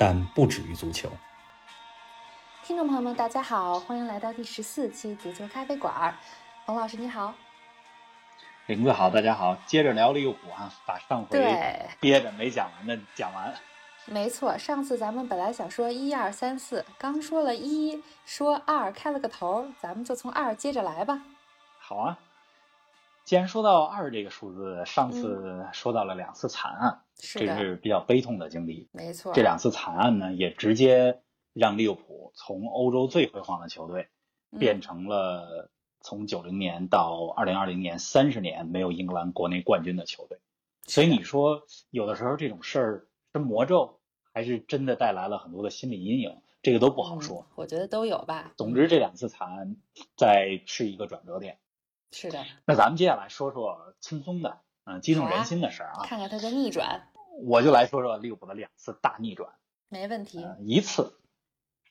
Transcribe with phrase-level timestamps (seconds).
[0.00, 1.10] 但不止于足球。
[2.64, 6.16] 听众朋友们，大家好，欢迎来到第十四期足球咖啡馆。
[6.64, 7.34] 冯老师你好，
[8.64, 13.54] 林子好，大家好，接着聊利物浦啊，把上回对憋着没讲完的讲完。
[14.06, 21.20] 没错，上次咱们本来想说一二三四，刚说了一，说二开了个头，咱们就从二接着来吧。
[21.78, 22.18] 好啊，
[23.30, 28.88] 既然说到二这个数字，上次说到了两次惨案，嗯是这，是比较悲痛的经历。
[28.90, 31.20] 没错，这两次惨案呢，也直接
[31.52, 34.08] 让利物浦从欧洲最辉煌的球队
[34.50, 40.40] 嗯变成了从九零年到二零二零年三十年没有英格兰国内冠军的球队。
[40.88, 44.00] 所以你说，有的时候这种事儿是魔咒，
[44.34, 47.46] 还是真的带来了很多的心理阴影，这个都不好说。
[47.50, 48.54] 嗯我觉得都有吧。
[48.56, 49.76] 总之，这两次惨案
[50.16, 51.58] 在是一个转折点。
[52.12, 56.02] 是的，那咱们接下来说说轻松的，嗯、激动人心的事儿啊。
[56.04, 57.08] 看看它的逆转，
[57.42, 59.52] 我就来说说利物浦的两次大逆转。
[59.88, 60.42] 没问题。
[60.42, 61.18] 呃，一次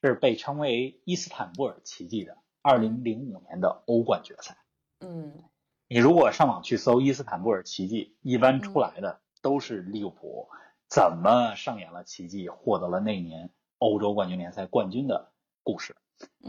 [0.02, 4.58] 是被称为伊斯坦布尔奇迹的2005年的欧冠决赛。
[5.00, 5.44] 嗯，
[5.88, 10.50] 你如果上网去搜伊斯坦布尔奇迹，一般出来的都是利物浦
[10.90, 15.32] 怎么上演了奇迹，获得了那年欧洲冠军联赛冠军的
[15.64, 15.96] 故事。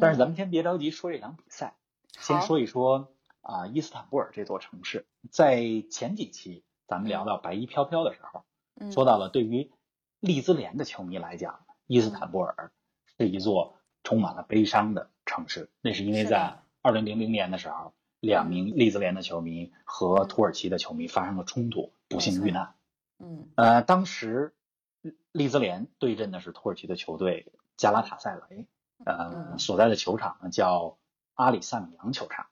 [0.01, 1.77] 但是咱们先别着急说这场比赛，
[2.19, 5.07] 先说一说啊、伊斯坦布尔这座城市。
[5.31, 8.45] 在前几期咱们聊到白衣飘飘的时候，
[8.77, 9.71] 嗯说到了对于
[10.21, 12.73] 利兹联的球迷来讲，伊斯坦布尔
[13.19, 15.71] 是一座充满了悲伤的城市。
[15.81, 22.75] 那是因为在二零零零年的时候，两名利兹联的球迷和土耳其的球迷发生了冲突，不幸遇难。
[23.19, 24.55] 嗯呃，当时
[25.33, 28.67] 利兹联对阵的是土耳其的球队加拉塔塞雷，
[29.05, 30.99] 呃，嗯所在的球场呢叫
[31.35, 32.47] 阿里萨米扬球场。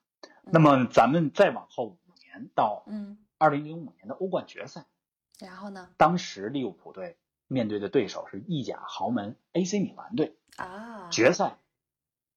[0.49, 4.85] 嗯那么咱们再往后五年到嗯，二零零五年的欧冠决赛，
[5.39, 5.89] 然后呢？
[5.97, 7.17] 当时利物浦队
[7.47, 11.57] 面对的对手是意甲豪门 AC 米兰队，啊，决赛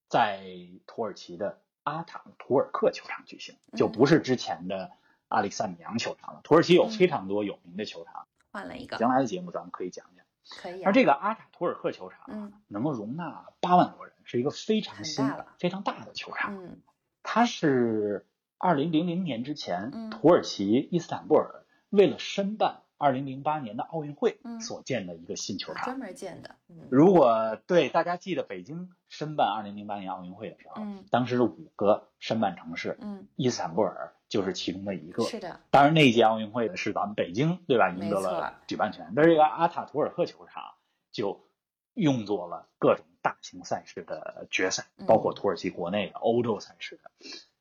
[0.09, 0.45] 在
[0.87, 4.93] 土耳其的阿塔图尔克球场举行，就不是之前的
[5.28, 6.41] 阿里萨米扬球场了。
[6.45, 10.25] 土耳其有非常多有名的球场，换了一个，将来的节目咱们可以讲讲。
[10.61, 10.87] 可以啊。
[10.87, 16.55] 而这个阿塔图尔克球场嗯能够容纳八万多人，是一个非常很新大了、非常大的球场。
[16.56, 16.81] 嗯
[17.22, 18.27] 它是
[18.59, 25.84] 二零零零年之前，嗯土耳其伊斯坦布尔为了申办二零零八年的奥运会嗯所建的一个新球场。
[25.84, 26.56] 专门建的。
[26.69, 35.25] 嗯如果对大家记得北京申办二零零八年奥运会的时候，嗯当时是五个申办城市，嗯，伊斯坦布尔就是其中的一个。
[35.25, 37.91] 是的，当然，那一届奥运会的是咱们北京对吧？
[37.91, 40.62] 赢得了举办权，但是这个阿塔图尔克球场
[41.10, 41.44] 就
[41.94, 47.10] 用作了各种大型赛事的决赛，嗯包括土耳其国内的欧洲赛事的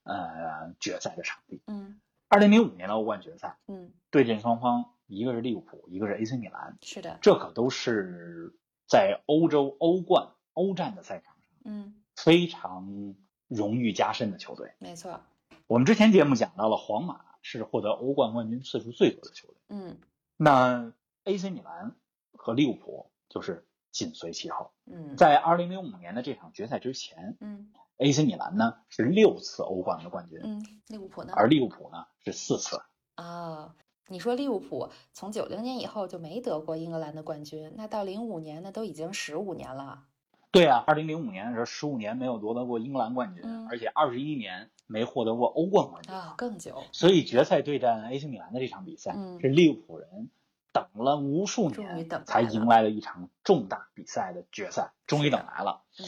[0.04, 1.62] 呃决赛的场地。
[1.68, 8.56] 嗯二零零五年的欧冠决赛嗯，对阵双方，一个是利物浦，一个是 AC 米兰，是的，这可都是
[8.88, 13.16] 在欧洲欧冠、欧战的赛场上嗯，非常
[13.50, 14.72] 荣誉加身的球队。
[14.80, 15.22] 没错，
[15.68, 20.00] 我们之前节目讲到了，皇马是获得欧冠冠军次数最多的球队，嗯
[20.38, 20.94] 那
[21.26, 21.98] AC 米兰
[22.32, 24.72] 和利物浦就是紧随其后。
[24.92, 31.34] 嗯，在二零零五年的这场决赛之前嗯，AC 米兰呢是六次欧冠的冠军，嗯，利物浦呢？
[31.36, 32.82] 而利物浦呢是四次。
[33.16, 33.76] 啊，
[34.08, 40.04] 你说利物浦从九零年以后就没得过英格兰的冠军，那到零五年那都已经十五年了。
[40.52, 46.14] 对啊，二零零五年的时候，十五年没有夺得过英格兰冠军，嗯而且二十一年没获得过欧冠冠军。
[46.14, 50.30] 啊，更久，所以决赛对战 AC 米兰的这场比赛，嗯是利物浦人
[50.74, 55.84] 等了无数年才迎来了一场重大比赛的决赛，终于等来了。
[56.00, 56.06] 嗯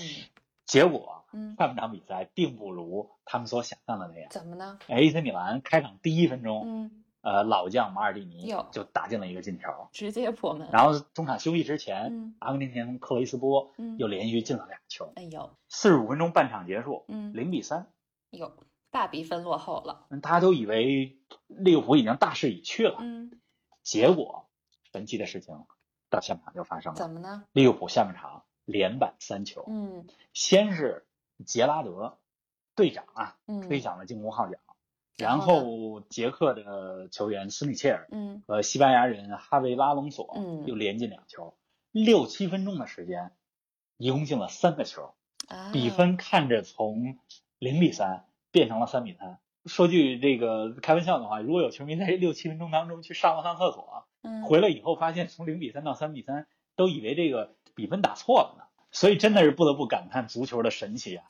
[0.66, 4.30] 结果嗯，上半场比赛并不如他们所想象的那样。
[4.32, 10.70] 怎么呢？AC 米兰开场第一分钟，嗯，呃，老将马尔蒂尼哟就打进了一个进球，直接破门。
[10.72, 15.12] 然后中场休息之前，嗯阿根廷前锋克雷斯波嗯，又连续进了俩球。
[15.16, 17.92] 哎呦，四十五分钟半场结束，嗯，零比三，
[18.30, 18.56] 有
[18.90, 20.08] 大比分落后了。
[20.22, 23.32] 大家都以为利物浦已经大势已去了，嗯，
[23.84, 24.48] 结果
[24.94, 25.66] 神奇的事情
[26.10, 26.98] 到下半场就发生了。
[26.98, 27.44] 怎么呢？
[27.52, 31.06] 利物浦下半场连扳三球，嗯先是
[31.46, 32.20] 杰拉德
[32.76, 34.58] 队长啊嗯，吹响了进攻号角，
[35.18, 41.58] 然然后捷克的球员斯米切尔嗯和西班牙人哈维拉隆索嗯又连进两球，
[41.92, 43.32] 六七分钟的时间，
[43.98, 45.16] 一共进了三个球，
[45.48, 47.18] 啊，比分看着从
[47.58, 49.40] 零比三变成了三比三。
[49.66, 58.64] 说句这个开玩笑的话，如果有球迷在这六七分钟当中去上了趟厕所，嗯回来以后发现从零比三到三比三，都以为这个比分打错了呢。
[58.92, 61.26] 所以真的是不得不感叹足球的神奇啊！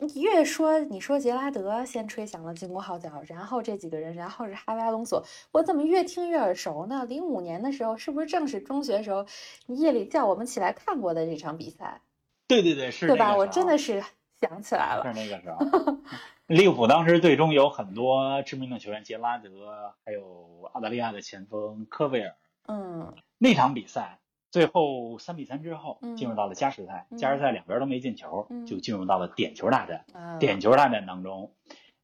[0.00, 7.04] 你越说你说杰拉德先吹响了进攻号角，然后这几个人，然后是哈维·阿隆索，我怎么越听越耳熟呢？
[7.04, 9.24] 零五年的时候，是不是正是中学时候
[9.66, 12.00] 你夜里叫我们起来看过的这场比赛，
[12.48, 13.36] 对对对，是对吧？
[13.36, 14.02] 我真的是
[14.40, 15.04] 想起来了。
[15.04, 15.98] 是那个时候，
[16.46, 22.36] 利物浦当时队中有很多知名的球员，杰拉德，还有澳大利亚的前锋科维尔。
[22.66, 24.20] 嗯那场比赛
[24.50, 30.04] 最后三比三之后嗯，进入到了加时赛，嗯加时赛两边都没进球嗯，就进入到了点球大战。
[30.12, 31.54] 啊，点球大战当中，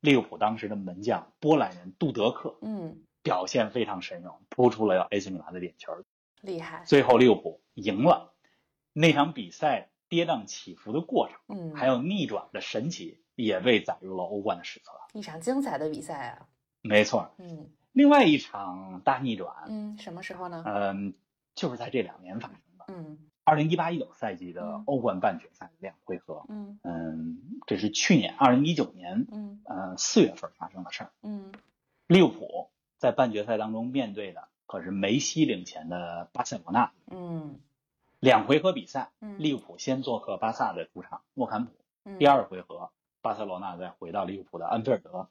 [0.01, 5.93] 利物浦当时的门将波兰人杜德克嗯，表现非常神勇，扑出了 AC 米兰的点球，
[6.41, 6.83] 厉害。
[6.87, 8.33] 最后利物浦赢了。
[8.95, 14.93] 那场比赛跌宕起伏的过程，嗯，还有逆转的神奇，也被载入了欧冠的史册。
[15.13, 16.47] 一场精彩的比赛啊。
[16.83, 20.63] 没错，嗯另外一场大逆转，嗯，什么时候呢？
[20.67, 21.15] 嗯，
[21.55, 22.85] 就是在这两年发生的。
[22.89, 31.11] 嗯二零一八一九赛季的嗯欧冠半决赛两回合，嗯嗯，这是去年二零一九年，嗯呃四月份发生的事儿。
[31.23, 31.53] 嗯
[32.07, 36.93] 利物浦在半决赛当中面对的可是梅西领衔的巴塞罗那。
[37.11, 37.59] 嗯
[38.21, 41.73] 两回合比赛，嗯，利物浦先做客巴萨的主场诺坎普，
[42.05, 42.80] 嗯第二回合
[43.23, 45.29] 巴塞罗那再回到利物浦的安菲尔德。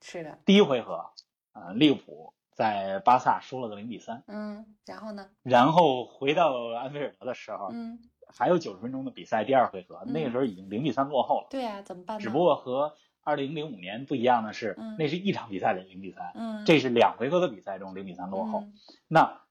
[0.00, 1.10] 是的，第一回合，
[1.52, 5.30] 呃，利物浦在巴萨输了个零比三，嗯，然后呢？
[5.42, 11.46] 然后回到安菲尔德的时候，嗯，还有九十分钟的比赛，第二回合，嗯那个时候已经零比三落后了。
[11.50, 12.22] 对呀，怎么办呢？
[12.22, 18.60] 只不过和二零零五年不一样的是，嗯那是一场比赛的零比三，嗯，这是两回合的比赛中零比三落后。
[18.60, 18.72] 嗯
[19.08, 19.42] 那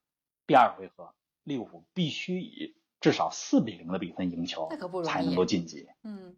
[0.47, 1.13] 第二回合，
[1.43, 5.87] 利物浦必须以至少四比零的比分赢球那可不容易才能够晋级。
[6.03, 6.35] 嗯，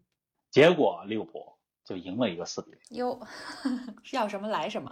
[0.51, 1.53] 结果利物浦
[1.83, 2.79] 就赢了一个四比零。
[2.97, 3.19] 哟，
[4.11, 4.91] 要什么来什么。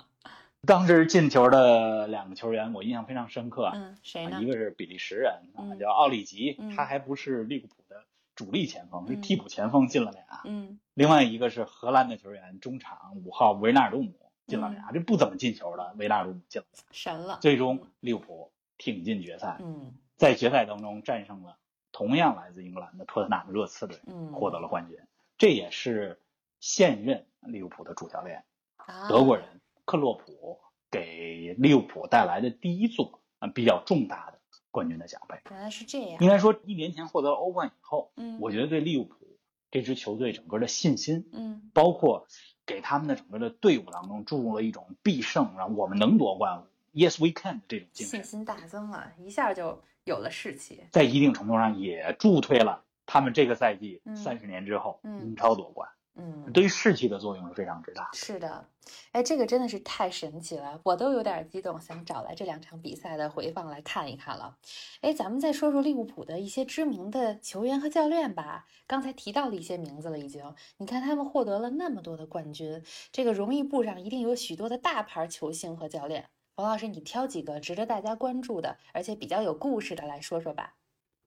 [0.65, 3.71] 当时进球的两个球员，我印象非常深刻。
[3.73, 4.45] 嗯，谁呢啊一？
[4.45, 5.41] 个是比利时人
[5.79, 8.03] 叫奥里吉，嗯他还不是利物浦的
[8.35, 10.41] 主力前锋，是嗯替补前锋进了俩。
[10.45, 14.13] 嗯另外一个是荷兰的球员，中场五号维纳尔杜姆
[14.47, 16.83] 进了俩，这不怎么进球的维纳尔杜姆进了俩。
[16.91, 17.37] 神了。
[17.41, 21.57] 最终利物浦挺进决赛，嗯在决赛当中战胜了
[21.93, 24.97] 同样来自英格兰的托特纳姆热刺队，嗯，获得了冠军。
[25.39, 26.19] 这也是
[26.59, 28.43] 现任利物浦的主教练
[28.75, 30.59] 啊德国人克洛普
[30.91, 34.39] 给利物浦带来的第一座啊比较重大的
[34.69, 35.39] 冠军的奖杯。
[35.49, 36.27] 原来是这样应。
[36.27, 39.15] 该说，一年前获得了欧冠以后，嗯，我觉得对利物浦
[39.71, 42.27] 这支球队整个的信心，嗯包括
[42.65, 50.83] 给他们的整个的队伍当中注入了一种必胜，然后我们能夺冠，Yes we can 的这种精神，信心大增了，一下就有了士气。
[50.91, 58.07] 在一定程度上也助推了他们这个赛季嗯三十年之后嗯英超夺冠，嗯，对于士气的作用是非常之大。
[58.13, 58.67] 是的，
[59.13, 64.57] 哎，这个真的是太神奇了，我都有点激动，想找来这两场比赛的回放来看一看了。
[65.01, 68.67] 哎，咱们再说说利物浦的一些知名的球员和教练吧。
[68.85, 70.53] 刚才提到了一些名字了，已经。
[70.77, 76.29] 你看他们获得了那么多的冠军，这个荣誉簿上一定有许多的大牌球星和教练。
[76.55, 80.75] 冯老师，你挑几个值得大家关注的，而且比较有故事的来说说吧。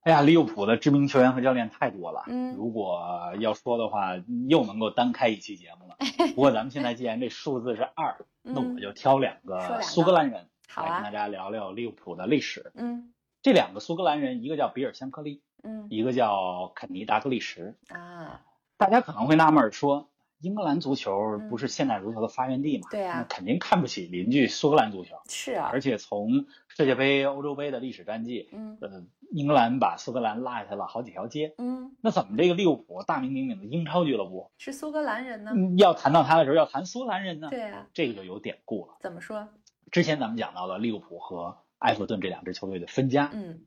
[0.03, 3.01] 哎呀，利物浦的知名球员和教练太多了，嗯如果
[3.39, 4.15] 要说的话，
[4.49, 5.95] 又能够单开一期节目了。
[6.35, 12.71] 不过咱们现在既然这数字是二，那嗯我就挑两个个苏格兰人来跟大啊，家聊聊利物浦的历史。
[12.75, 17.77] 嗯这两个苏格兰人，一个叫比尔香克利，嗯一个叫肯尼达格利什。
[17.89, 18.41] 啊，
[18.77, 20.09] 大家可能会纳闷说，
[20.43, 22.89] 英格兰足球嗯不是现代足球的发源地嘛？
[22.91, 25.15] 对啊那肯定看不起邻居苏格兰足球。
[25.29, 31.55] 是啊，而且从世界杯、欧洲杯的历史战绩，嗯呃，英格兰把苏格兰落下了好几条街。
[31.57, 35.51] 嗯，那怎么这个利物浦大名鼎鼎的英超俱乐部，是苏格兰人呢？
[35.55, 37.49] 嗯，要谈到他的时候要谈苏格兰人呢？
[37.49, 38.97] 对啊，这个就有典故了。
[38.99, 39.47] 怎么说？
[39.91, 43.65] 之前咱们讲到了利物浦和埃弗顿这两支球队的分家，嗯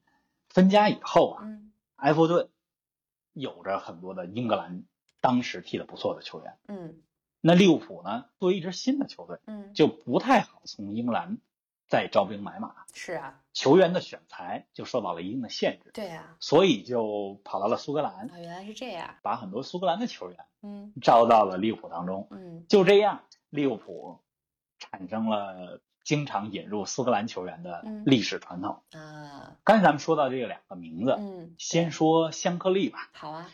[0.49, 2.49] 分家以后啊，嗯埃弗顿
[3.33, 4.83] 有着很多的英格兰
[5.27, 6.57] 当时踢得不错的球员。
[6.69, 7.03] 嗯
[7.41, 11.39] 那利物浦呢，作为一支新的球队，嗯，就不太好从英格兰
[11.89, 19.17] 再招兵买马，是啊，球员的选材就受到了一定的限制，对啊，所以就跑到了苏格兰，啊，原来是这样。
[19.23, 22.27] 把很多苏格兰的球员嗯招到了利物浦当中。
[22.31, 24.21] 嗯就这样，利物浦
[24.79, 28.83] 产生了经常引入苏格兰球员的嗯历史传统。
[28.91, 33.49] 啊刚才咱们说到这两个名字，嗯，先说香克利吧，好啊，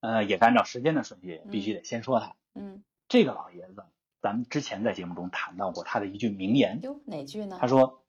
[0.00, 2.34] 呃，也是按照时间的顺序，必须得先说他。
[2.54, 3.84] 嗯，这个老爷子，
[4.20, 7.58] 咱们之前在节目中谈到过他的一句名言，哟，哪句呢？
[7.60, 8.02] 他说：“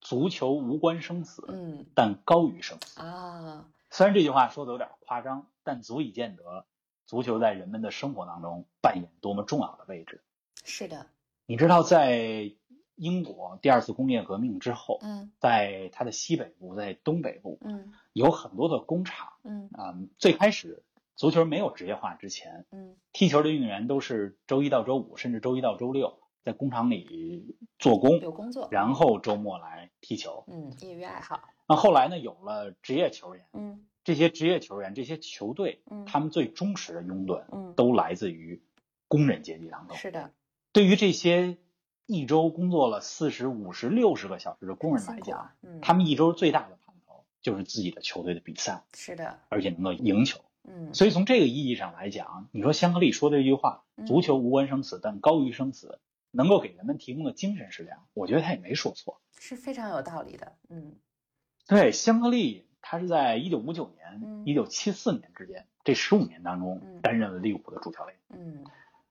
[0.00, 3.00] 足球无关生死，嗯但高于生死。
[3.00, 6.66] 啊，虽然这句话说的有点夸张，但足以见得
[7.06, 10.22] 足球在人们的生活当中扮演多么重要的位置。
[10.64, 11.06] 是的，
[11.46, 12.52] 你知道，在
[12.94, 20.82] 英国第二次工业革命之后，嗯在它的西北部，在东北部嗯有很多的工厂嗯啊、最开始
[21.18, 30.44] 足球没有职业化之前，嗯踢球的运动员都是周一到周五，甚至周一到周六在工厂里做工，有工作，然后周末来踢球。
[30.46, 38.62] 嗯，业余爱好，那后来呢，有了职业球员，嗯这些职业球员、这些球队，嗯他们最忠实的拥趸嗯，都来自于
[39.08, 39.96] 工人阶级当中。
[39.96, 40.30] 是的，
[40.72, 41.58] 对于这些
[42.06, 50.38] 一周工作了四十五十、六十个小时的工人来讲嗯，他们一周最大的盼头就是自己的球队的比赛，是的，而且能够赢球。
[50.68, 55.98] 嗯，所以从这个意义上来讲，你说香格里说的这句话嗯“足球无关生死，但高于生死”，
[56.30, 59.20] 能够给人们提供的精神食粮，我觉得他也没说错。
[59.38, 60.96] 是非常有道理的，嗯。
[61.66, 64.44] 对，香格里他是在一九五九嗯。
[64.44, 67.00] 年、一九七四年之间这十五年当中嗯。
[67.02, 68.18] 担任了利物浦的主教练。
[68.30, 68.64] 嗯。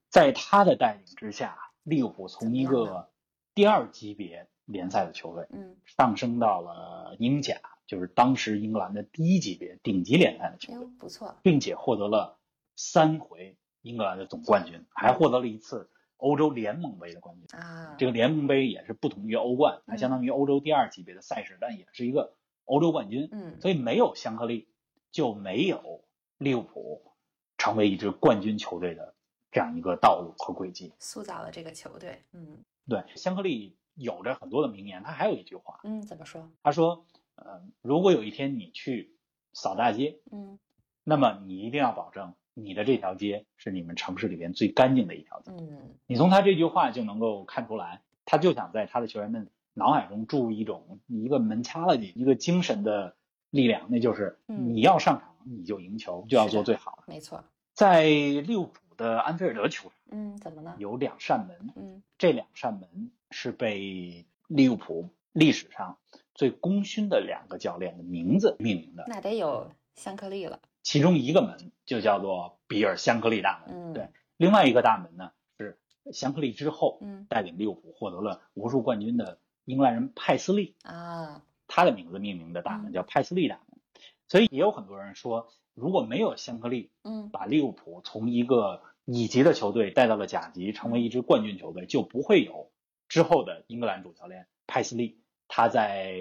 [0.10, 3.10] 在他的带领之下，利物浦从一个
[3.54, 5.76] 第二级别联赛的球队嗯。
[5.86, 12.38] 上升到了英甲，就是当时英格兰的第一级别顶级联赛的球队，不错，并且获得了
[12.76, 17.60] 三回英格兰的总冠军，还获得了一次欧洲联盟杯的冠军。
[17.60, 23.30] 啊，这个联盟杯也是不同于欧冠，它嗯相当于欧洲第二级别的赛事，但也是一个欧洲冠军。
[23.32, 24.68] 嗯所以没有香克利，
[25.12, 26.04] 就没有
[26.38, 27.14] 利物浦
[27.58, 29.16] 成为一支冠军球队的
[29.52, 30.94] 这样一个道路和轨迹。
[31.00, 32.58] 塑造了这个球队，嗯
[32.90, 36.52] 对，香克利有着很多的名言，他还有一句话，嗯，怎么说？
[36.62, 37.06] 他说
[37.38, 39.16] ：“呃，如果有一天你去
[39.54, 40.60] 扫大街，嗯
[41.04, 45.52] 那么你一定要保证你的这条街是你们城市里边最干净的一条街。
[45.52, 53.16] 嗯你从他这句话就能够看出来，他就想在他的球员们脑海中注入一种一个门掐了你一个精神的
[53.50, 57.14] 力量，那就是嗯你要上场你就赢球，就要做最好的。
[57.14, 60.76] 没错，在利物浦的安菲尔德球场嗯，怎么呢？
[60.78, 65.98] 有两扇门，嗯这两扇门是被利物浦历史上
[66.38, 75.80] 最功勋的两个教练的名字命名的，那得有香克利了，其中一个门就叫做比尔香克利大门，嗯对，另外一个大门呢是
[76.14, 83.80] 香克利之后嗯带领利物浦获得了无数冠军的英格兰人派斯利，啊，他的名字命名的大门嗯叫派斯利大门，
[84.28, 92.72] 所以也有很多人说，如果没有香克利嗯把利物浦从一个乙级的球队带到了甲级，成为一支冠军球队，就不会有
[93.08, 95.20] 之后的英格兰主教练派斯利。
[95.48, 96.16] 他在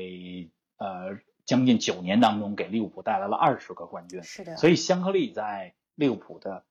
[0.78, 6.64] 呃将近九年当中给利物浦带来了二十个冠军，是的，所以香克利在利物浦的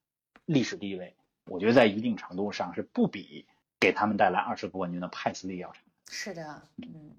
[0.45, 3.47] 历史地位，我觉得在一定程度上是不比
[3.79, 5.81] 给他们带来二十个冠军的派斯利要差。
[6.09, 7.15] 是的，嗯，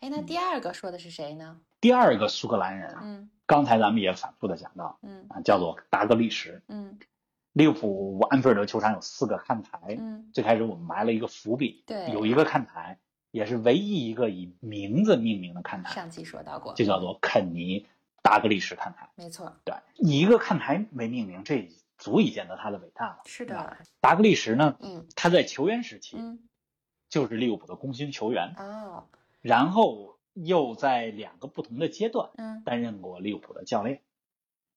[0.00, 1.60] 哎，那第二个说的是谁呢？
[1.80, 6.62] 第二个苏格兰人啊，嗯刚才咱们也反复的讲到嗯啊，叫做达格利什。
[6.68, 6.98] 嗯
[7.52, 12.98] 利物浦安菲尔德球场有四个看台，嗯最开始我们埋了一个伏笔，对有一个看台，
[13.36, 17.86] 也是唯一一个以名字命名的看台，上期说到过，就叫做肯尼
[18.22, 19.10] 达格利什看台。
[19.14, 23.18] 没错，对，以一个看台为命名，这足以见得他的伟大了。
[23.26, 26.48] 是的，达格利什呢，嗯他在球员时期嗯
[27.10, 29.04] 就是利物浦的功勋球员，哦
[29.42, 34.00] 然后又在两个不同的阶段嗯，担任过利物浦的教练。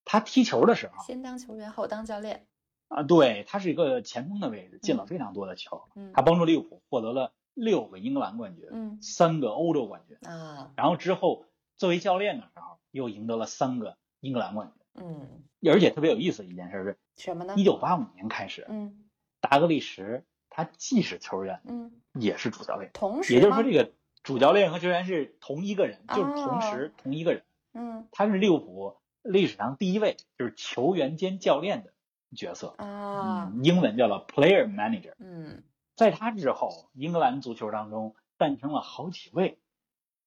[0.04, 2.44] 他踢球的时候先当球员后当教练，
[2.88, 5.84] 啊，对他是一个前锋的位置，进了嗯非常多的球。
[5.94, 14.76] 嗯他帮助利物浦获得了六个英格兰冠军，嗯三个欧洲冠军，啊然后之后作为教练的时候又赢得了三个英格兰冠军。
[14.92, 17.54] 嗯，而且特别有意思的一件事是，什么呢？
[17.56, 19.04] 一九八五年开始，嗯
[19.40, 23.92] 达格利什他既是球员，嗯，也是主教练，同时也就是说，这个
[24.22, 27.42] 主教练和球员是同一个人，就是同哦时同一个人。
[27.72, 31.92] 嗯他是利物浦历史上第一位就是球员兼教练的
[32.36, 35.14] 角色，啊嗯，英文叫做 player manager。
[35.18, 35.62] 嗯
[36.00, 39.58] 在他之后，英格兰足球当中诞生了好几位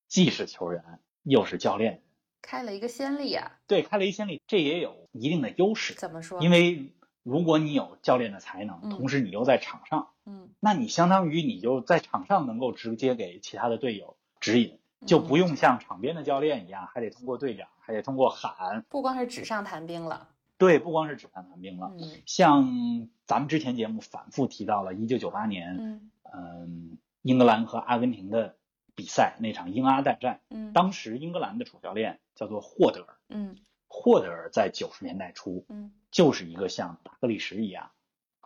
[0.07, 2.03] 既是球员又是教练，
[2.43, 5.95] 开了一个先例啊，对，开了一先例，这也有一定的优势。
[5.95, 6.39] 怎么说？
[6.43, 18.85] 因为如果你有教练的才能，嗯同时你又在场上，嗯那你相当于你就在场上能够直接给其他的队友指引，就不嗯用像场边的教练一样，还得通过队长，还得通过喊。
[18.89, 20.32] 不光是纸上谈兵了，
[20.63, 22.21] 对，不光是纸上谈兵了，嗯。
[22.25, 26.11] 像咱们之前节目反复提到了，一九九八年，嗯。
[26.33, 28.55] 嗯，英格兰和阿根廷的
[28.95, 30.71] 比赛那场英阿大战，嗯。
[30.71, 33.57] 当时英格兰的主教练叫做霍德尔，嗯。
[33.89, 37.91] 霍德尔在九十年代初嗯，就是一个像达格利什一样，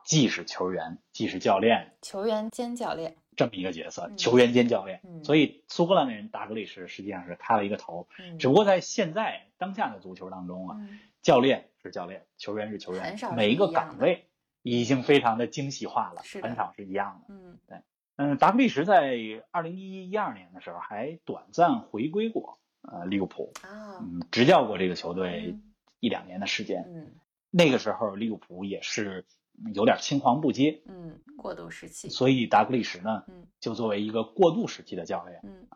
[0.03, 4.99] 既是球员既是教练，球员兼教练，这么一个角色，嗯球员兼教练。
[5.03, 5.23] 嗯。
[5.23, 8.39] 所以苏格兰人达格利什实际上是开了一个头，嗯。
[8.39, 14.27] 只不过在现在当下的足球当中啊，嗯教练是教练，球员是球员每一个岗位
[14.61, 17.33] 已经非常的精细化了，很少是一样的。
[17.33, 17.77] 嗯对
[18.15, 19.15] 嗯，达格利什在
[19.51, 26.83] 二零一一二年的时候还短暂回归过呃利物浦，啊嗯，执教过这个球队嗯一两年的时间。
[26.87, 27.15] 嗯
[27.49, 29.25] 那个时候利物浦也是
[29.73, 35.67] 有点青黄不接，嗯，过渡时期，所以达格利什呢嗯就作为一个过渡时期的教练，嗯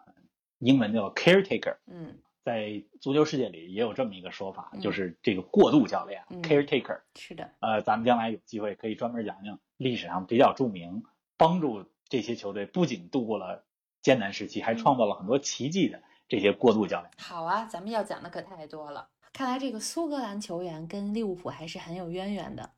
[0.60, 7.02] 英文叫 caretaker，嗯在足球世界里也有这么一个说法，嗯就是这个过渡教练、嗯 caretaker。
[7.16, 11.04] 是的，呃，咱们将来有机会可以专门讲讲历史上比较著名，
[11.38, 13.64] 帮助这些球队不仅度过了
[14.02, 17.12] 艰难时期，还嗯创造了很多奇迹的这些过渡教练。
[17.18, 19.10] 好啊，咱们要讲的可太多了。
[19.34, 22.72] 看来这个苏格兰球员跟利物浦还是很有渊源的。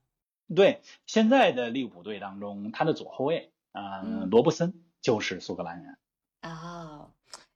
[0.54, 5.98] 对，现在的利物浦队当中，他的左后卫，呃，嗯罗布森就是苏格兰人。
[6.44, 7.12] 哦，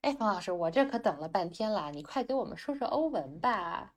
[0.07, 3.91] 哎，冯老师，我这可等了半天了，你快给我们说说欧文吧。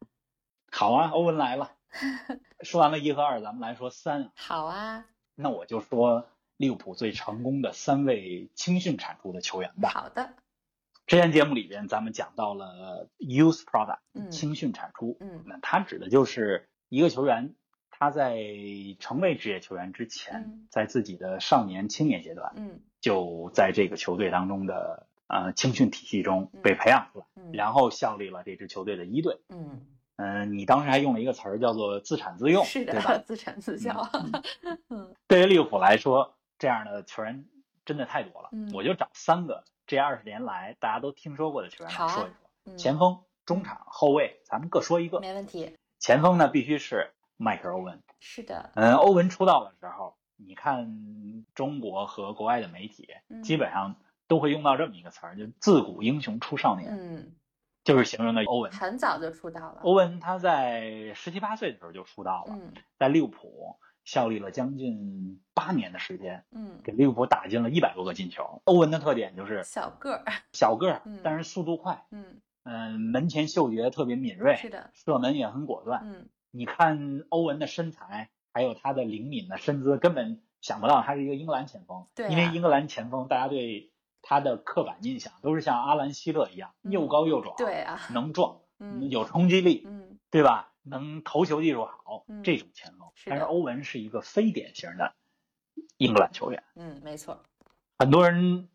[0.73, 1.71] 好啊，欧文来了。
[2.64, 4.33] 说完了一和二，咱们来说三。
[4.35, 6.26] 好啊，那我就说
[6.57, 9.88] 利物浦最成功的三位青训产出的球员吧。
[9.90, 10.35] 好的，
[11.07, 17.55] 之前节目里边咱们讲到了 youth product 嗯青训产出，嗯那它指的就是一个球员
[17.88, 18.37] 他在
[18.99, 29.41] 成为职业球员之前，嗯在自己的少年青年阶段，嗯就在这个球队当中的呃青训体系中嗯被培养出来，嗯，然后效力了这支球队的一队。
[29.49, 33.13] 嗯，嗯、你当时还用了一个词儿叫做自产自用，是对吧？
[33.13, 33.95] 的，自产自销。
[34.91, 37.45] 嗯对于利物浦来说，这样的球员
[37.85, 38.49] 真的太多了。
[38.53, 42.29] 嗯我就找三个这二十年来大家都听说过的球员来说一说。
[42.67, 45.21] 嗯，前锋、中场、后卫，咱们各说一个。
[45.21, 45.77] 没问题。
[45.99, 48.03] 前锋呢，必须是迈克尔·欧文。
[48.21, 53.97] 是的，嗯，欧文出道的时候，你看中国和国外的媒体，嗯基本上
[54.31, 57.35] 都会用到这么一个词儿，就“自古英雄出少年”，嗯，
[57.83, 58.71] 就是形容的欧文。
[58.71, 59.81] 很早就出道了。
[59.83, 68.63] 欧文他在十七八岁的时候就出道了，嗯在利物浦效力了将近八年的时间，嗯，给利物浦打进了一百多个进球。
[68.67, 70.25] 欧文的特点就是小个儿。
[70.52, 74.91] 小个儿嗯，但是速度快，嗯，嗯，门前嗅觉特别敏锐，是的。
[74.95, 76.02] 射门也很果断。
[76.04, 82.07] 嗯你看欧文的身材，还有他的灵敏的身姿，根本想不到他是一个英格兰前锋。
[82.15, 83.91] 对啊因为英格兰前锋大家对
[84.23, 88.00] 他的刻板印象都是像阿兰希勒一样，嗯又高又壮，对啊。
[88.13, 90.73] 能撞，嗯有冲击力，嗯对吧？
[90.83, 93.09] 能投球技术好，嗯这种前锋。
[93.26, 95.15] 但是欧文是一个非典型的
[95.99, 97.43] 英格兰球员，嗯，没错。
[97.99, 98.69] 很多人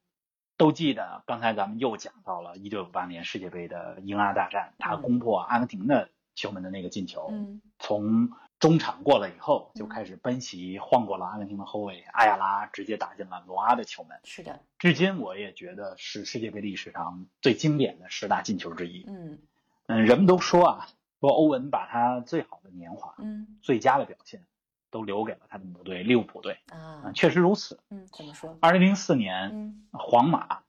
[0.56, 7.28] 都记得，刚才咱们又讲到了1958年世界杯的英阿大战，他嗯攻破阿根廷的球门的那个进球。
[7.32, 8.30] 嗯从
[8.66, 14.20] 中场过了以后，就嗯开始奔袭，晃过了阿根廷的后卫阿亚拉，直接打进了罗阿的球门。
[14.24, 14.60] 是的。
[14.80, 19.06] 至今我也觉得是世界杯历史上最经典的十大进球之一。
[19.08, 19.38] 嗯
[19.86, 20.88] 嗯，人们都说啊，
[21.20, 24.44] 说欧文把他最好的年华、嗯最佳的表现
[24.90, 26.58] 都留给了他的母队利物浦队。
[26.72, 27.80] 啊嗯，确实如此。
[27.92, 28.58] 嗯，怎么说？
[28.62, 30.64] 二零零四年，嗯皇马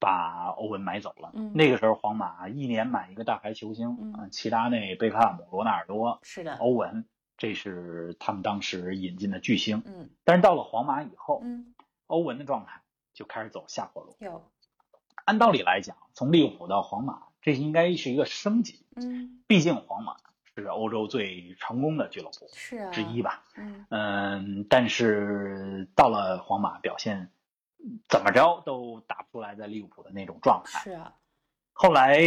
[0.00, 1.30] 把欧文买走了。
[1.34, 6.56] 嗯那个时候，皇马一年买一个大牌球星，嗯啊齐达内、贝克汉姆、罗纳尔多、是的。
[6.56, 7.04] 欧文，
[7.36, 9.82] 这是他们当时引进的巨星。
[9.86, 11.74] 嗯但是到了皇马以后，嗯，
[12.06, 12.80] 欧文的状态
[13.12, 14.16] 就开始走下坡路。
[14.18, 14.50] 有。
[15.26, 18.86] 按道理来讲，从利物浦到皇马，这应该是一个升级。
[18.96, 20.16] 嗯，毕竟皇马
[20.56, 22.90] 是欧洲最成功的俱乐部是啊。
[22.90, 23.44] 之一吧。
[23.56, 27.30] 嗯嗯，但是到了皇马，表现
[28.08, 30.80] 怎么着都打不出来在利物浦的那种状态。
[30.80, 31.14] 是啊。
[31.72, 32.20] 后来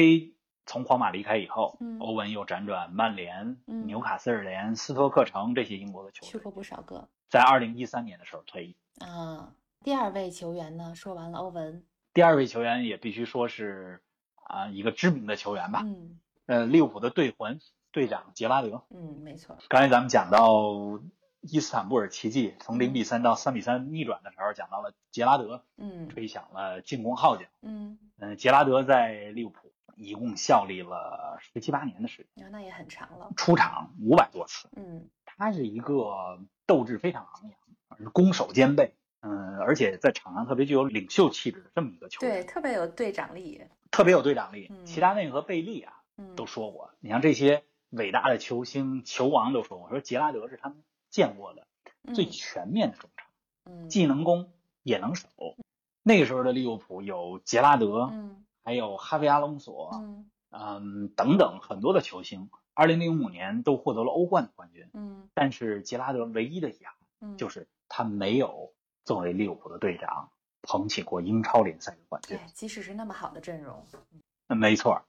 [0.66, 8.76] 从皇马离开以后，嗯欧文又辗转曼联、嗯纽卡斯尔联、斯托克城这些英国的球队，去过不少个在二零一三年的时候退役。
[9.00, 9.54] 啊。
[9.84, 10.96] 第二位球员呢？
[10.96, 11.84] 说完了欧文。
[12.14, 14.02] 第二位球员也必须说是
[14.36, 17.60] 啊、一个知名的球员吧，嗯呃，利物浦的队魂
[17.92, 18.86] 队长杰拉德。
[18.92, 19.58] 嗯，没错。
[19.68, 21.02] 刚才咱们讲到
[21.44, 27.46] 伊斯坦布尔奇迹从零比三到三比三逆转的时候，讲到了杰拉德嗯吹响了进攻号角。
[27.62, 33.30] 嗯，嗯、杰拉德在利物浦一共效力了十七八年的时间，啊那也很长了。
[33.36, 34.70] 出场五百多次。
[34.78, 43.62] 嗯他是一个斗志非常昂扬，攻守兼备，嗯，而且在场上特别具有领袖气质的这么一个球员，对，特别有队长力。
[43.92, 44.68] 特别有队长力。
[44.70, 51.68] 嗯齐达内和贝利啊嗯，都说过，你像这些伟大的球星、球王都说过，说杰拉德是他们见过的
[52.16, 53.28] 最嗯全面的中场，
[53.66, 55.30] 嗯既能攻也能守。
[56.02, 62.50] 那个时候的利物浦有杰拉德，嗯还有哈维·阿隆索，嗯嗯，等等很多的球星。
[62.74, 68.74] 二零零五年都获得了欧冠的冠军，嗯但是杰拉德唯一的遗憾嗯，就是他没有
[69.06, 70.32] 作为利物浦的队长
[70.64, 73.86] 捧起过英超联赛的冠军对。，即使是那么好的阵容，
[74.48, 75.04] 嗯，没错。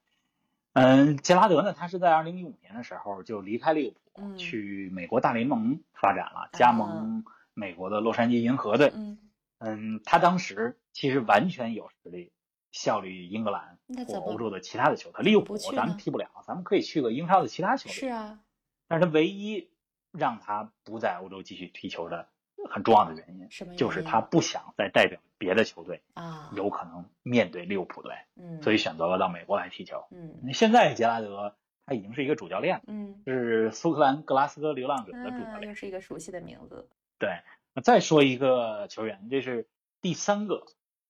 [0.74, 8.92] 嗯，杰拉德呢，他是在二零一五年的时候就离开利物浦，嗯去美国大联盟发展了，加盟美国的洛杉矶银河队。
[8.94, 9.18] 嗯，
[9.58, 12.32] 嗯，他当时其实完全有实力
[12.72, 15.24] 效力英格兰或欧洲的其他的球队。
[15.24, 17.92] 利物浦咱们踢不了，咱们可以去个英超的其他球队。
[17.92, 18.40] 是啊，
[18.88, 19.70] 但是他唯一
[20.10, 22.28] 让他不在欧洲继续踢球的
[22.68, 23.78] 很重要的原因，什么因？
[23.78, 30.04] 就是他不想再代表别的球队啊，有可能面对利物浦队，嗯，所以选择了到美国来踢球。
[30.10, 31.54] 嗯现在杰拉德
[31.86, 35.70] 他已经是一个主教练了，嗯，是苏格兰格拉斯哥流浪者的主教啊，练。
[35.70, 37.40] 又是一个熟悉的名字，对，
[37.74, 39.68] 那再说一个球员，这是
[40.00, 40.64] 第三个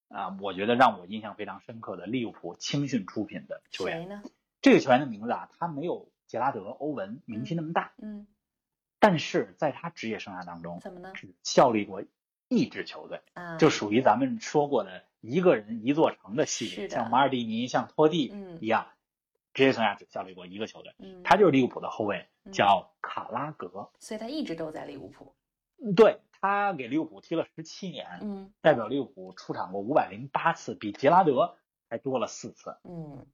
[0.08, 3.98] 啊，我觉得让我印象非常深刻的利物浦青训出品的球员。
[3.98, 4.22] 谁呢？
[4.60, 8.26] 这个球员的名字啊，他没有杰拉德、欧文名气那么大，嗯，
[9.04, 11.12] 但是在他职业生涯当中，怎么呢？
[11.14, 12.02] 只效力过
[12.48, 18.86] 一支球队，啊，就属于咱们说过的一个人一座城的系列，像马尔蒂尼、像托蒂嗯一样，
[19.52, 23.90] 职业生涯只效力过一个球队，嗯，他就是利物浦的后卫，嗯叫卡拉格。
[23.98, 25.34] 所以他一直都在利物浦，
[25.94, 31.58] 对他给利物浦踢了十七年，嗯代表利物浦出场过五百零八次，比杰拉德
[31.90, 32.78] 还多了四次。
[32.84, 33.26] 嗯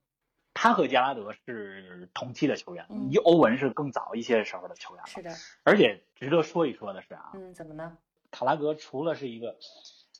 [0.54, 5.06] 他和杰拉德是同期的球员，嗯一欧文是更早一些时候的球员了。
[5.06, 5.30] 是的，
[5.64, 7.96] 而且值得说一说的是啊，嗯，怎么呢？
[8.30, 9.56] 卡拉格除了是一个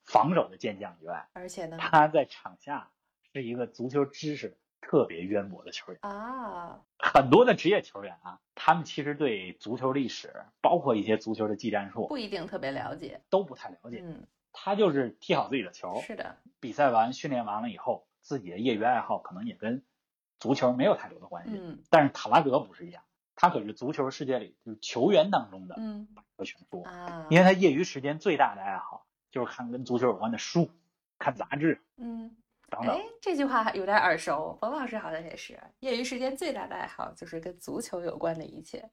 [0.04, 1.76] 防守的健将以外，而且呢？
[1.78, 2.90] 他在场下
[3.32, 5.98] 是一个足球知识特别渊博的球员。
[6.02, 14.00] 啊，很多的职业球员啊，他们其实对足球历史，包括一些足球的技战术不一定特别了解，都不太了解。
[14.02, 19.84] 嗯，他就是踢好自己的球，是的，比赛完、训练完了以后，自己的业余爱好可能也跟
[20.40, 21.53] 足球没有太多的关系。
[21.55, 23.05] 嗯但是塔拉格不是一样，
[23.37, 30.68] 他可是足球世界里就是球员当中的嗯百科全书，啊，因为他业余时间最大的爱好就是看跟足球有关的书、
[31.18, 32.37] 看杂志嗯，
[32.68, 38.90] 等等哎。，这句话有点耳熟，冯老师好像也是，业余时间最大的爱好就是跟足球有关的一切，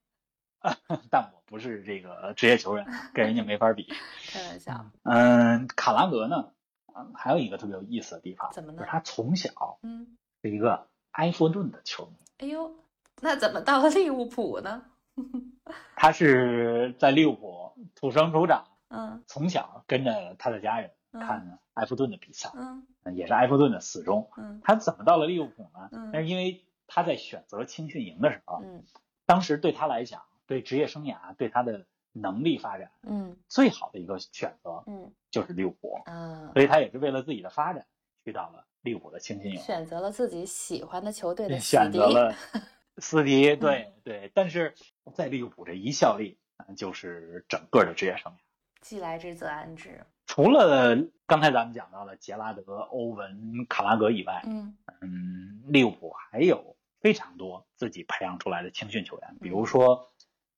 [1.10, 3.88] 但我不是这个职业球员，跟人家没法比。
[4.30, 6.52] 开玩笑，嗯，卡拉格呢，
[6.96, 12.76] 嗯，还有一个特别有意思的地方，怎么呢就是他从小嗯，是一个埃弗顿的球迷，哎呦，
[13.22, 14.84] 那怎么到了利物浦呢？
[15.96, 19.24] 他是在利物浦土生土长，嗯。
[19.26, 21.20] 从小跟着他的家人嗯。
[21.22, 22.86] 看埃弗顿的比赛，嗯。
[23.16, 24.30] 也是埃弗顿的死忠。
[24.38, 24.62] 嗯。
[24.64, 25.90] 他怎么到了利物浦呢？
[25.92, 26.12] 嗯。
[26.14, 28.84] 那是因为他在选择青训营的时候，嗯。
[29.26, 33.36] 当时对他来讲，对职业生涯、对他的能力发展嗯。
[33.48, 35.12] 最好的一个选择嗯。
[35.32, 37.88] 就是利物浦，嗯，所以他也是为了自己的发展
[38.24, 42.34] 去到了利物浦的青训营，选择了自己喜欢的球队的选择了
[43.00, 44.74] 斯迪，对对，但是
[45.14, 48.36] 在利物浦这一效力，嗯就是整个的职业生涯。
[48.80, 50.96] 既来之则安之，除了
[51.26, 60.10] 刚才咱们讲到的杰拉德、欧文、卡拉格以外，嗯嗯，利物浦还有非常多自己培养出来的青训球员，比如说，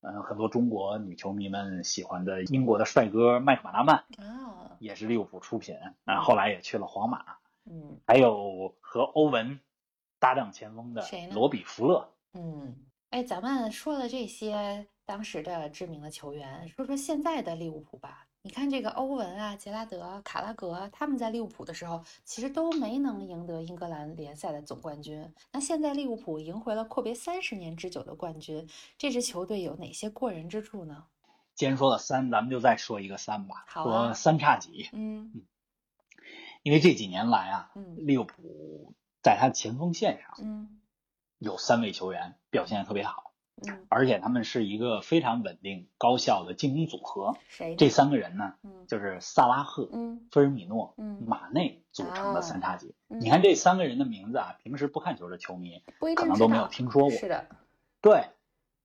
[0.02, 7.26] 嗯，很多中国女球迷们喜欢的英国的帅哥麦克马纳曼，啊也是利物浦出品，啊，后来也去了皇马，
[7.70, 9.60] 嗯还有和欧文
[10.20, 12.10] 搭档前锋的谁呢罗比福勒。
[12.34, 12.76] 嗯，
[13.12, 18.26] 哎，咱们说了这些当时的知名的球员，说说现在的利物浦吧。
[18.42, 25.30] 你看这个欧文啊、杰拉德、卡拉格，他们在利物浦的时候，其实都没能赢得英格兰联赛的总冠军。
[25.52, 28.66] 那现在利物浦赢回了阔别三十年之久的冠军，
[28.98, 31.04] 这支球队有哪些过人之处呢？
[31.54, 35.34] 既然说了三，咱们就再说一个三吧，好啊说三叉戟，嗯
[36.62, 40.80] 因为这几年来啊，嗯利物浦在他前锋线上嗯
[41.38, 43.26] 有三位球员表现特别好。
[43.68, 47.36] 嗯，而且他们是一个非常稳定、高效的进攻组合。
[47.50, 47.76] 谁？
[47.76, 52.96] 这三个人呢，嗯就是萨拉赫、嗯菲尔米诺、嗯马内组成的啊三叉戟。
[53.10, 55.84] 嗯你看这三个人的名字啊，平时不看球的球迷
[56.16, 57.12] 可能都没有听说过。
[57.12, 57.48] 是的，
[58.00, 58.30] 对，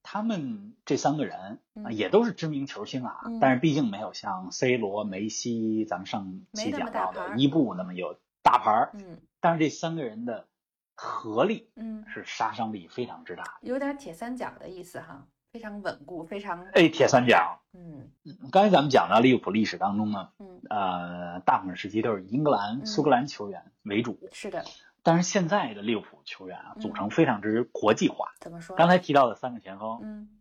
[0.04, 1.58] 他们这三个人
[1.90, 3.40] 也都是知名球星啊，嗯。
[3.40, 8.90] 但是毕竟没有像 C 罗、梅西，咱们上期讲到的伊布那么有大牌儿。
[8.94, 9.18] 嗯。
[9.40, 10.46] 但是这三个人的
[10.94, 13.50] 合力嗯，是杀伤力非常之大的。
[13.62, 17.60] 有点铁三角的意思哈，非常稳固，非常哎，铁三角。
[17.72, 18.10] 嗯。
[18.24, 22.86] 嗯刚才咱们讲到利物浦历史当中呢，嗯，呃，大部分时期都是英格兰、嗯。
[22.86, 24.62] 苏格兰球员为主，是的，
[25.04, 28.32] 但是现在的利物浦球员啊，嗯组成非常之国际化。
[28.40, 28.74] 怎么说？
[28.74, 30.40] 刚才提到的三个前锋，嗯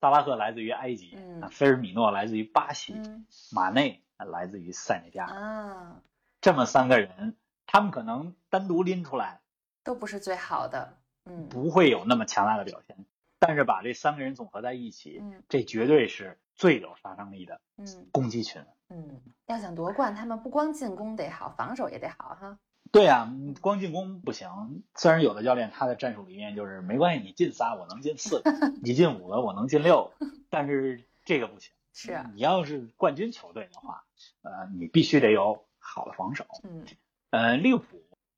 [0.00, 5.34] 萨拉赫来自于埃及，嗯啊菲尔米诺来自于巴西，嗯马内来自于塞内加尔。
[5.34, 6.02] 啊，
[6.40, 9.40] 这么三个人，他们可能单独拎出来
[9.84, 13.06] 都不是最好的，嗯不会有那么强大的表现，
[13.38, 22.58] 但是把这三个人总合在一起，嗯这绝对是最有杀伤力的嗯攻击群，嗯，要想夺冠，他们不光进攻得好，防守也得好哈。
[22.92, 24.82] 对啊，光进攻不行。
[24.96, 28.50] 虽然有的教练他的战术理念就是没关系，你进仨我能进四个，
[28.82, 31.72] 你进五个我能进六个， 但是这个不行。
[31.92, 34.04] 是啊，你要是冠军球队的话，
[34.42, 36.46] 呃，你必须得有好的防守。
[36.64, 36.84] 嗯
[37.30, 37.84] 呃，利物浦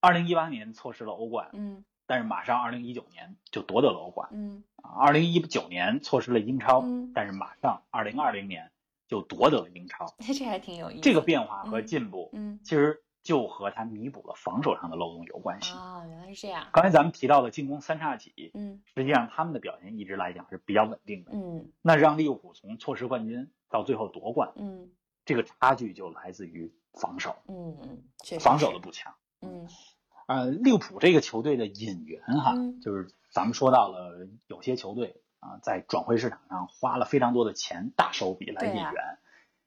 [0.00, 4.28] 二零一八年错失了欧冠，嗯但是马上二零一九年就夺得了欧冠。
[4.32, 8.70] 嗯二零一九年错失了英超，嗯但是马上二零二零年
[9.06, 10.06] 就夺得了英超。
[10.18, 11.00] 哎，这还挺有意思。
[11.00, 15.72] 这个变化和进步，嗯其实就和他弥补了防守上的漏洞有关系。
[15.74, 16.66] 啊，原来是这样。
[16.72, 21.30] 刚才咱们提到的进攻三叉戟，嗯实际上他们的表现一直来讲是比较稳定的。
[21.32, 24.90] 嗯那让利物浦从错失冠军到最后夺冠，嗯
[25.24, 29.14] 这个差距就来自于防守，嗯嗯，确实防守的不强。
[29.40, 29.68] 嗯
[30.26, 38.94] 呃，利物浦这个球队的引援哈，嗯就是咱们说到了有些球队啊、在转会市场上花了非常多的钱，大手笔来引援。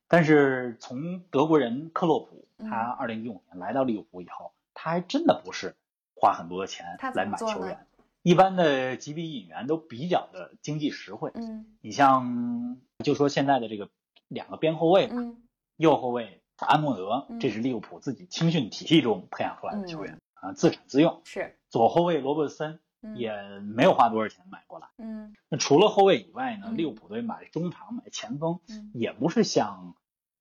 [0.08, 5.76] 但是从德国人克洛普，嗯他二零一五年来到利物浦以后，他还真的不是
[6.16, 7.86] 花很多的钱来买球员。
[8.22, 11.32] 一般的几笔引援都比较的经济实惠。
[11.36, 13.90] 嗯你像就说现在的这个
[14.28, 15.44] 两个边后卫吧，嗯
[15.78, 21.22] 右后卫安莫德嗯，这是利物浦自己青训体系中培养出来的球员啊，自产自用。
[21.26, 22.80] 是左后卫罗伯森嗯
[23.16, 24.88] 也没有花多少钱买过来。
[24.98, 25.36] 嗯。
[25.50, 26.78] 那除了后卫以外呢，嗯。
[26.78, 28.92] 利物浦队买中场、买前锋，嗯。
[28.94, 29.96] 也不是像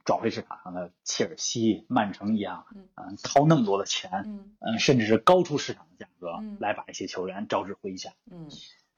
[0.05, 2.89] 转会市场上的切尔西、曼城一样，嗯。
[2.95, 4.57] 嗯，掏那么多的钱，嗯。
[4.61, 6.57] 嗯，甚至是高出市场的价格嗯。
[6.61, 8.13] 来把一些球员招至麾下。
[8.31, 8.49] 嗯。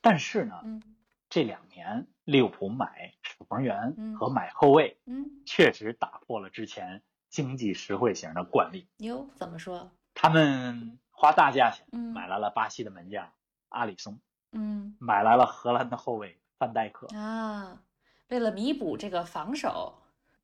[0.01, 0.83] 但是呢，嗯。
[1.29, 4.17] 这两年利物浦买守门员嗯。
[4.17, 8.87] 和买后卫，嗯，确实打破了之前经济实惠型的惯例。
[8.99, 9.91] 哟，怎么说？
[10.15, 12.13] 他们花大价钱嗯。
[12.15, 13.33] 买来了巴西的门将
[13.77, 14.19] 阿里松，
[14.53, 17.07] 嗯买来了荷兰的后卫范戴克。
[17.15, 17.83] 啊，
[18.29, 19.95] 为了弥补这个防守，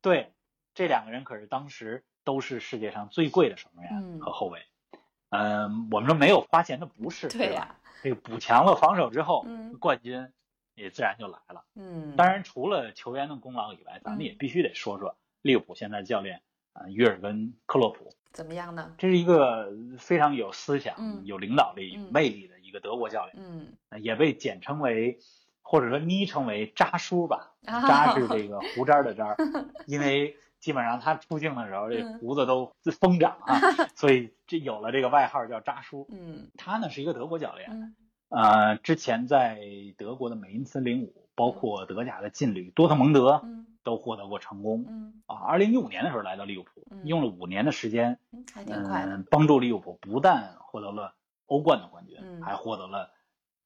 [0.01, 0.31] 对，
[0.75, 4.61] 这两个人可是当时都是世界上最贵的守门嗯员和后卫。
[5.29, 10.31] 嗯，我们说没有花钱的不是，对呀，这个补强了防守之后，嗯冠军
[10.75, 11.65] 也自然就来了。
[11.73, 16.43] 嗯，当然，除了球员的功劳以外，咱们也嗯必须得说说利物浦现在教练
[16.73, 18.93] 啊、约尔根·克洛普，怎么样呢？
[18.99, 25.19] 这是一个非常有思想、嗯有领导力、有嗯魅力的一个德国教练，嗯呃也被简称为
[25.61, 27.53] 或者说昵称为“渣叔”吧。
[27.65, 29.35] 啊渣是 这个胡渣的渣，
[29.87, 33.59] 因为基本上他出镜的时候，这嗯胡子都疯长啊，
[33.95, 36.07] 所以这有了这个外号叫渣叔。
[36.11, 37.95] 嗯他呢是一个德国教练，嗯
[38.29, 39.59] 呃，之前在
[39.97, 44.85] 德国的美因茨零五，包括德甲的劲旅多特蒙德嗯都获得过成功。
[44.87, 51.13] 嗯啊，二零一五年的时候来到利物浦，嗯用了五年的时间，嗯，还挺快的嗯，，帮助利物浦不但获得了
[51.53, 53.11] 欧冠的冠军，嗯还获得了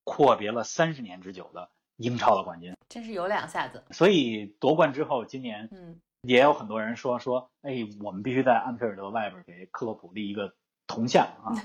[0.04, 2.76] 阔别了三十年之久的英超的冠军。
[2.90, 3.86] 真是有两下子。
[3.92, 10.54] 所以夺冠之后，今年嗯也有很多人说说，哎，我们必须在安菲尔德外边给克洛普立一个
[10.86, 11.56] 铜像啊，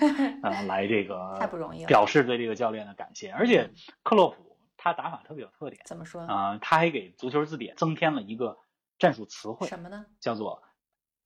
[0.45, 3.33] 呃， 来这个太不容易了表示对这个教练的感谢。
[3.33, 3.73] 而且
[4.05, 6.23] 克洛普他打法特别有特点怎么说？
[6.23, 8.59] 啊、他还给足球字典增添了一个
[8.97, 10.07] 战术词汇，什么呢？
[10.21, 10.63] 叫做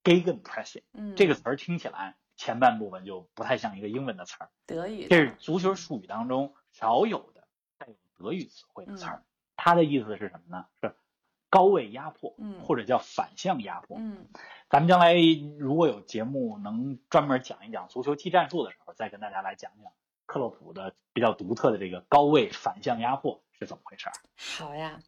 [0.02, 0.84] “gegen pressing”。
[0.94, 9.22] 嗯，这个词儿听起来前半部分就不太像一个英文的词儿，德语，这是足球术语当中少有的带有德语词汇的词儿。
[9.56, 10.66] 它的意思是什么呢？
[10.80, 10.94] 是
[11.48, 13.96] 高位压迫，嗯或者叫反向压迫。
[13.98, 14.28] 嗯
[14.68, 15.14] 咱们将来
[15.58, 19.92] 如果有节目能专门讲一讲足球技战术的时候，再跟大家来讲讲
[20.26, 24.12] 克洛普的比较独特的这个高位反向压迫是怎么回事儿。
[24.36, 25.00] 好呀。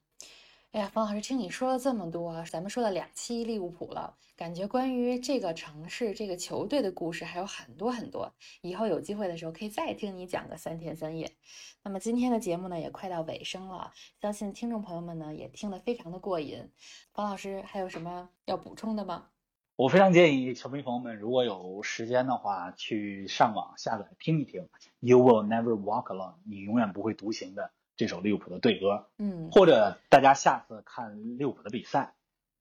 [0.72, 8.31] 哎呀，冯老师，听你说了这么多，咱们说了两期利物浦了，感觉关于这个城市、这个球队的故事还有很多很多。
[8.61, 11.33] 以后有机会的时候可以再听你讲个三天三夜。
[11.83, 16.70] 那么今天的节目呢也快到尾声了，相信听众朋友们呢也听得非常的过瘾。
[17.14, 19.28] 冯老师还有什么要补充的吗？
[19.74, 24.62] 我非常建议球迷朋友们，如果有时间的话，去上网下载听一听
[25.00, 29.08] 《You Will Never Walk Alone》，你永远不会独行的这首利物浦的队歌。
[29.18, 32.14] 嗯或者大家下次看利物浦的比赛，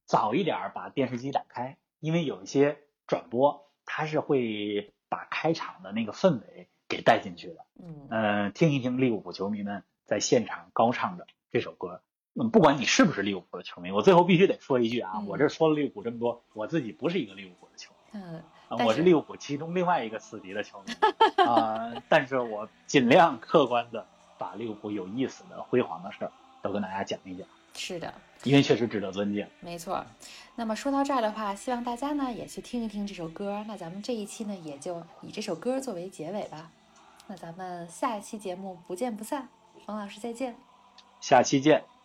[0.05, 7.65] 早一点把电视机打开，因为有一些转播它是会把开场的那个氛围给带进去的。
[7.79, 12.01] 嗯呃，听一听利物浦球迷们在现场高唱的这首歌。
[12.33, 18.19] 嗯，不管你是不是利物浦的球迷，我最后必须得说一句啊，嗯我这说了利物浦这么多，我自己不是一个利物浦的球迷。
[18.19, 18.43] 嗯
[18.85, 20.93] 我是利物浦其中另外一个死敌的球迷
[21.41, 24.05] 啊、但是我尽量客观的
[24.37, 28.13] 把利物浦有意思的、辉煌的事儿都跟大家讲一讲，是的。
[28.43, 29.47] 因为确实值得尊敬。
[29.61, 30.05] 没错，
[30.55, 33.65] 那么说到这儿的话，希望大家呢也去听一听这首歌。
[33.67, 36.69] 那咱们这一期呢也就以这首歌作为结尾吧。
[37.25, 39.49] 那咱们下一期节目不见不散，
[39.85, 40.55] 冯老师再见。
[41.19, 41.96] 下期见。